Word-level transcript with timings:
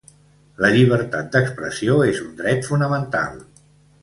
La 0.63 0.71
llibertat 0.75 1.29
d’expressió 1.35 1.99
és 2.09 2.23
un 2.25 2.33
dret 2.41 2.67
fonamental. 2.71 3.39